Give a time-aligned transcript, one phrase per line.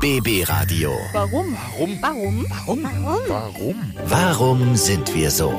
[0.00, 0.96] BB Radio.
[1.12, 1.52] Warum?
[1.76, 2.00] Warum?
[2.00, 2.46] Warum?
[2.48, 2.84] Warum?
[3.28, 3.76] Warum?
[4.08, 5.52] Warum sind wir so?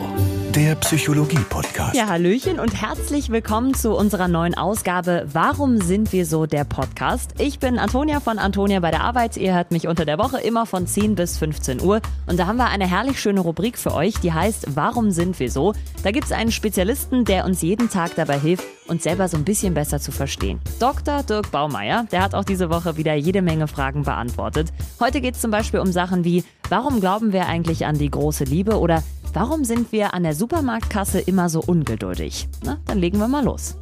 [0.56, 1.96] Der Psychologie-Podcast.
[1.96, 7.36] Ja, Hallöchen und herzlich willkommen zu unserer neuen Ausgabe Warum sind wir so der Podcast.
[7.38, 9.38] Ich bin Antonia von Antonia bei der Arbeit.
[9.38, 12.02] Ihr hört mich unter der Woche immer von 10 bis 15 Uhr.
[12.28, 15.50] Und da haben wir eine herrlich schöne Rubrik für euch, die heißt Warum sind wir
[15.50, 15.74] so?
[16.04, 19.46] Da gibt es einen Spezialisten, der uns jeden Tag dabei hilft, uns selber so ein
[19.46, 20.60] bisschen besser zu verstehen.
[20.80, 21.24] Dr.
[21.24, 24.68] Dirk Baumeier, der hat auch diese Woche wieder jede Menge Fragen beantwortet.
[25.00, 28.44] Heute geht es zum Beispiel um Sachen wie, warum glauben wir eigentlich an die große
[28.44, 29.02] Liebe oder
[29.34, 32.50] Warum sind wir an der Supermarktkasse immer so ungeduldig?
[32.66, 33.78] Na, dann legen wir mal los.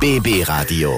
[0.00, 0.90] BB Radio.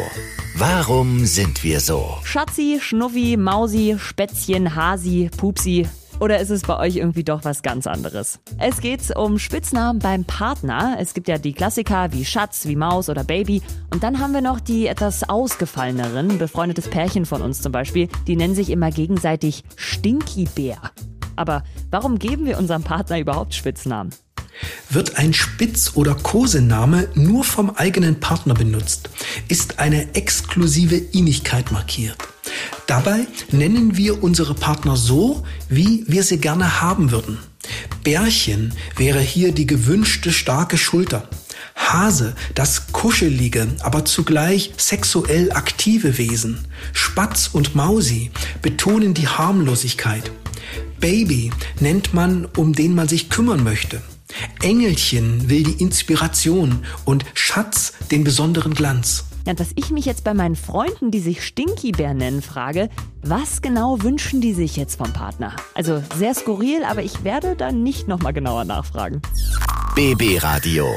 [0.54, 2.16] Warum sind wir so?
[2.22, 5.86] Schatzi, Schnuffi, Mausi, Spätzchen, Hasi, Pupsi.
[6.20, 8.38] Oder ist es bei euch irgendwie doch was ganz anderes?
[8.58, 10.96] Es geht um Spitznamen beim Partner.
[11.00, 13.62] Es gibt ja die Klassiker wie Schatz, wie Maus oder Baby.
[13.92, 18.08] Und dann haben wir noch die etwas ausgefalleneren, befreundetes Pärchen von uns zum Beispiel.
[18.28, 20.78] Die nennen sich immer gegenseitig Stinky Bär.
[21.36, 24.10] Aber warum geben wir unserem Partner überhaupt Spitznamen?
[24.88, 29.10] Wird ein Spitz- oder Kosename nur vom eigenen Partner benutzt,
[29.48, 32.16] ist eine exklusive Innigkeit markiert.
[32.86, 37.38] Dabei nennen wir unsere Partner so, wie wir sie gerne haben würden.
[38.04, 41.28] Bärchen wäre hier die gewünschte starke Schulter.
[41.74, 46.64] Hase, das kuschelige, aber zugleich sexuell aktive Wesen.
[46.92, 48.30] Spatz und Mausi
[48.62, 50.30] betonen die Harmlosigkeit.
[51.00, 54.02] Baby nennt man, um den man sich kümmern möchte.
[54.62, 59.24] Engelchen will die Inspiration und Schatz den besonderen Glanz.
[59.46, 62.90] Ja, dass ich mich jetzt bei meinen Freunden, die sich Stinky Bär nennen, frage,
[63.22, 65.54] was genau wünschen die sich jetzt vom Partner?
[65.74, 69.22] Also sehr skurril, aber ich werde da nicht nochmal genauer nachfragen.
[69.94, 70.88] BB Radio.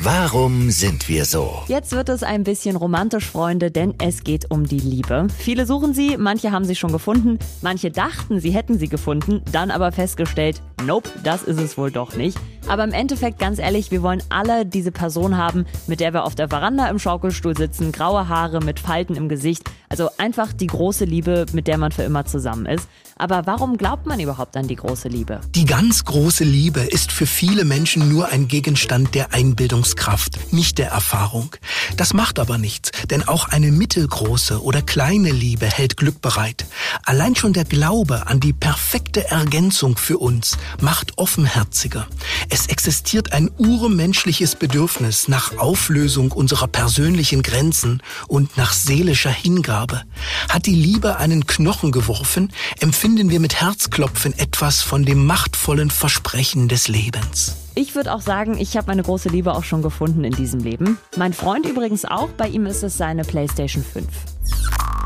[0.00, 1.64] Warum sind wir so?
[1.66, 5.26] Jetzt wird es ein bisschen romantisch, Freunde, denn es geht um die Liebe.
[5.36, 9.72] Viele suchen sie, manche haben sie schon gefunden, manche dachten, sie hätten sie gefunden, dann
[9.72, 12.38] aber festgestellt, nope, das ist es wohl doch nicht.
[12.68, 16.34] Aber im Endeffekt, ganz ehrlich, wir wollen alle diese Person haben, mit der wir auf
[16.34, 19.62] der Veranda im Schaukelstuhl sitzen, graue Haare mit Falten im Gesicht.
[19.88, 22.86] Also einfach die große Liebe, mit der man für immer zusammen ist.
[23.16, 25.40] Aber warum glaubt man überhaupt an die große Liebe?
[25.54, 30.90] Die ganz große Liebe ist für viele Menschen nur ein Gegenstand der Einbildungskraft, nicht der
[30.90, 31.56] Erfahrung.
[31.96, 36.66] Das macht aber nichts, denn auch eine mittelgroße oder kleine Liebe hält Glück bereit.
[37.04, 42.06] Allein schon der Glaube an die perfekte Ergänzung für uns macht offenherziger.
[42.50, 50.02] Es existiert ein urmenschliches Bedürfnis nach Auflösung unserer persönlichen Grenzen und nach seelischer Hingabe.
[50.48, 56.68] Hat die Liebe einen Knochen geworfen, empfinden wir mit Herzklopfen etwas von dem machtvollen Versprechen
[56.68, 57.56] des Lebens.
[57.74, 60.98] Ich würde auch sagen, ich habe meine große Liebe auch schon gefunden in diesem Leben.
[61.16, 64.06] Mein Freund übrigens auch, bei ihm ist es seine PlayStation 5.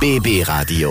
[0.00, 0.91] BB Radio.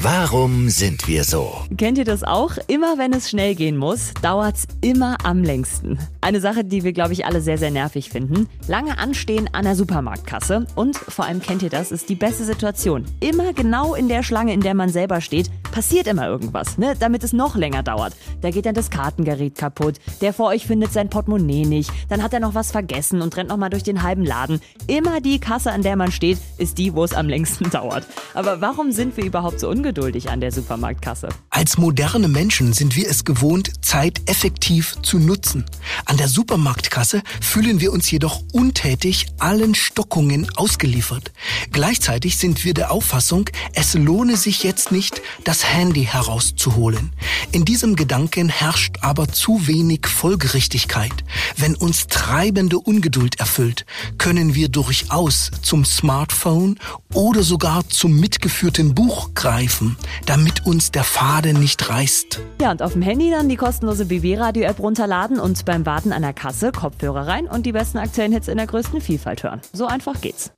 [0.00, 1.52] Warum sind wir so?
[1.76, 2.52] Kennt ihr das auch?
[2.68, 5.98] Immer wenn es schnell gehen muss, dauert's immer am längsten.
[6.20, 8.48] Eine Sache, die wir, glaube ich, alle sehr, sehr nervig finden.
[8.68, 13.06] Lange anstehen an der Supermarktkasse und vor allem kennt ihr das, ist die beste Situation.
[13.18, 16.94] Immer genau in der Schlange, in der man selber steht, passiert immer irgendwas, ne?
[16.98, 18.14] damit es noch länger dauert.
[18.40, 22.32] Da geht dann das Kartengerät kaputt, der vor euch findet sein Portemonnaie nicht, dann hat
[22.32, 24.60] er noch was vergessen und rennt nochmal durch den halben Laden.
[24.86, 28.06] Immer die Kasse, an der man steht, ist die, wo es am längsten dauert.
[28.34, 31.30] Aber warum sind wir überhaupt so ungeduldig an der Supermarktkasse?
[31.48, 35.64] Als moderne Menschen sind wir es gewohnt, Zeit effektiv zu nutzen.
[36.04, 41.32] An der Supermarktkasse fühlen wir uns jedoch untätig allen Stockungen ausgeliefert.
[41.72, 47.12] Gleichzeitig sind wir der Auffassung, es lohne sich jetzt nicht, das Handy herauszuholen.
[47.52, 51.24] In diesem Gedanken herrscht aber zu wenig Folgerichtigkeit.
[51.56, 53.86] Wenn uns treibende Ungeduld erfüllt,
[54.18, 56.78] können wir durchaus zum Smartphone
[57.14, 59.77] oder sogar zum mitgeführten Buch greifen,
[60.26, 62.40] damit uns der Faden nicht reißt.
[62.60, 66.32] Ja, und auf dem Handy dann die kostenlose BB-Radio-App runterladen und beim Warten an der
[66.32, 69.60] Kasse Kopfhörer rein und die besten aktuellen Hits in der größten Vielfalt hören.
[69.72, 70.52] So einfach geht's.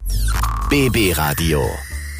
[0.69, 1.65] BB Radio.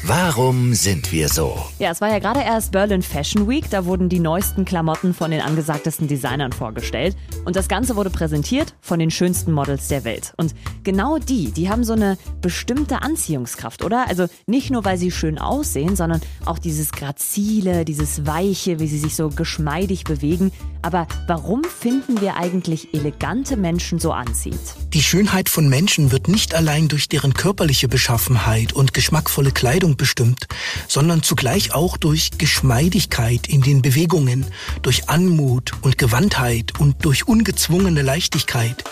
[0.03, 1.55] Warum sind wir so?
[1.77, 3.69] Ja, es war ja gerade erst Berlin Fashion Week.
[3.69, 7.15] Da wurden die neuesten Klamotten von den angesagtesten Designern vorgestellt.
[7.45, 10.33] Und das Ganze wurde präsentiert von den schönsten Models der Welt.
[10.37, 14.07] Und genau die, die haben so eine bestimmte Anziehungskraft, oder?
[14.07, 18.97] Also nicht nur, weil sie schön aussehen, sondern auch dieses Grazile, dieses Weiche, wie sie
[18.97, 20.51] sich so geschmeidig bewegen.
[20.81, 24.59] Aber warum finden wir eigentlich elegante Menschen so anziehend?
[24.93, 29.97] Die Schönheit von Menschen wird nicht allein durch deren körperliche Beschaffenheit und geschmackvolle Kleidung Kleidung
[29.97, 30.47] bestimmt,
[30.87, 34.45] sondern zugleich auch durch Geschmeidigkeit in den Bewegungen,
[34.81, 38.83] durch Anmut und Gewandtheit und durch ungezwungene Leichtigkeit.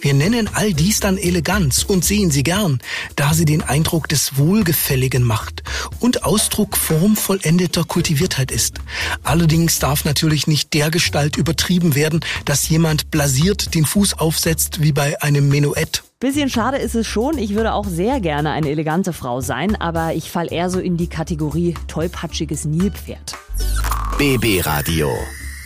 [0.00, 2.78] Wir nennen all dies dann Eleganz und sehen sie gern,
[3.16, 5.64] da sie den Eindruck des Wohlgefälligen macht
[5.98, 8.76] und Ausdruck formvollendeter Kultiviertheit ist.
[9.24, 14.92] Allerdings darf natürlich nicht der Gestalt übertrieben werden, dass jemand blasiert den Fuß aufsetzt wie
[14.92, 16.07] bei einem Menuett.
[16.20, 17.38] Bisschen schade ist es schon.
[17.38, 20.96] Ich würde auch sehr gerne eine elegante Frau sein, aber ich fall eher so in
[20.96, 23.36] die Kategorie tollpatschiges Nilpferd.
[24.18, 25.10] BB Radio.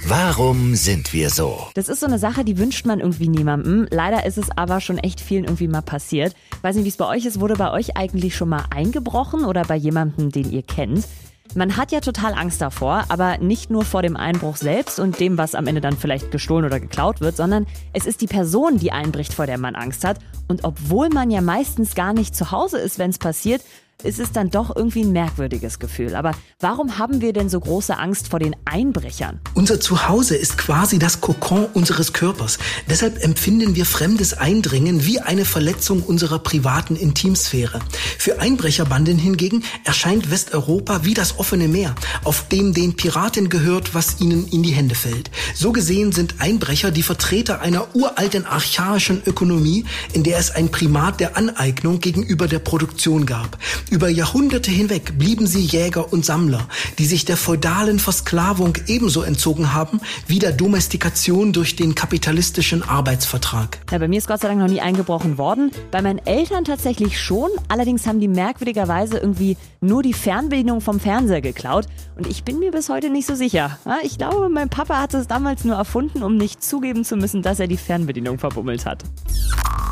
[0.06, 1.56] Warum sind wir so?
[1.72, 3.86] Das ist so eine Sache, die wünscht man irgendwie niemandem.
[3.90, 6.34] Leider ist es aber schon echt vielen irgendwie mal passiert.
[6.54, 7.40] Ich weiß nicht, wie es bei euch ist.
[7.40, 11.08] Wurde bei euch eigentlich schon mal eingebrochen oder bei jemandem, den ihr kennt?
[11.54, 15.36] Man hat ja total Angst davor, aber nicht nur vor dem Einbruch selbst und dem,
[15.36, 18.90] was am Ende dann vielleicht gestohlen oder geklaut wird, sondern es ist die Person, die
[18.90, 20.18] einbricht, vor der man Angst hat.
[20.48, 23.62] Und obwohl man ja meistens gar nicht zu Hause ist, wenn es passiert,
[24.04, 26.14] ist es dann doch irgendwie ein merkwürdiges Gefühl.
[26.14, 29.40] Aber warum haben wir denn so große Angst vor den Einbrechern?
[29.54, 32.58] Unser Zuhause ist quasi das Kokon unseres Körpers.
[32.88, 37.80] Deshalb empfinden wir fremdes Eindringen wie eine Verletzung unserer privaten Intimsphäre.
[38.18, 41.94] Für Einbrecherbanden hingegen erscheint Westeuropa wie das offene Meer,
[42.24, 45.30] auf dem den Piraten gehört, was ihnen in die Hände fällt.
[45.54, 51.20] So gesehen sind Einbrecher die Vertreter einer uralten archaischen Ökonomie, in der es ein Primat
[51.20, 53.58] der Aneignung gegenüber der Produktion gab.
[53.92, 56.66] Über Jahrhunderte hinweg blieben sie Jäger und Sammler,
[56.98, 63.80] die sich der feudalen Versklavung ebenso entzogen haben wie der Domestikation durch den kapitalistischen Arbeitsvertrag.
[63.90, 65.72] Ja, bei mir ist Gott sei Dank noch nie eingebrochen worden.
[65.90, 67.50] Bei meinen Eltern tatsächlich schon.
[67.68, 71.84] Allerdings haben die merkwürdigerweise irgendwie nur die Fernbedienung vom Fernseher geklaut.
[72.16, 73.78] Und ich bin mir bis heute nicht so sicher.
[74.04, 77.60] Ich glaube, mein Papa hat es damals nur erfunden, um nicht zugeben zu müssen, dass
[77.60, 79.04] er die Fernbedienung verbummelt hat.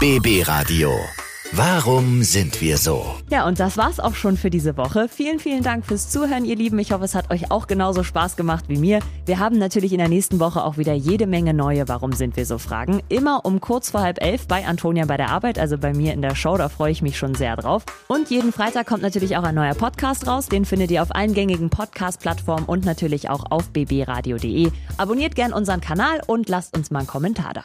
[0.00, 0.90] BB Radio.
[1.52, 3.04] Warum sind wir so?
[3.28, 5.08] Ja, und das war's auch schon für diese Woche.
[5.08, 6.78] Vielen, vielen Dank fürs Zuhören, ihr Lieben.
[6.78, 9.00] Ich hoffe, es hat euch auch genauso Spaß gemacht wie mir.
[9.26, 12.46] Wir haben natürlich in der nächsten Woche auch wieder jede Menge neue Warum sind wir
[12.46, 13.02] so Fragen.
[13.08, 16.22] Immer um kurz vor halb elf bei Antonia bei der Arbeit, also bei mir in
[16.22, 16.56] der Show.
[16.56, 17.84] Da freue ich mich schon sehr drauf.
[18.06, 20.46] Und jeden Freitag kommt natürlich auch ein neuer Podcast raus.
[20.46, 24.70] Den findet ihr auf allen gängigen Podcast-Plattformen und natürlich auch auf bbradio.de.
[24.98, 27.64] Abonniert gern unseren Kanal und lasst uns mal einen Kommentar da.